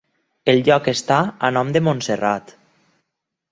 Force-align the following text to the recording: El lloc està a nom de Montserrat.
El 0.53 0.61
lloc 0.69 0.89
està 0.93 1.19
a 1.49 1.53
nom 1.59 1.71
de 1.77 1.83
Montserrat. 1.89 2.57